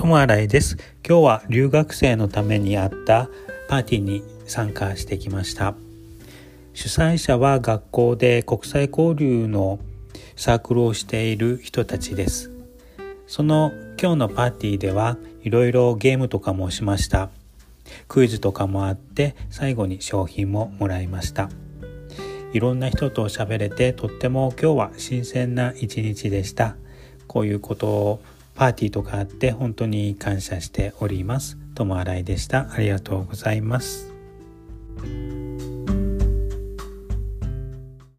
[0.00, 0.78] 友新井です。
[1.06, 3.28] 今日は留学生のためにあった
[3.68, 5.74] パーティーに参加してきました。
[6.72, 9.78] 主催者は学校で国際交流の
[10.36, 12.50] サークルをしている人たちです。
[13.26, 17.28] その今日のパーティーではいろいろゲームとかもしました。
[18.08, 21.50] クイズとかもあって最後に商品ももらいました。
[22.54, 26.74] いろんな人と喋れてとっても今日は新鮮な一日でした。
[27.26, 28.22] こういうことを
[28.60, 31.56] パーティーとかあって本当に感謝しております。
[31.74, 32.70] 友新井でした。
[32.70, 34.09] ありがとうございます。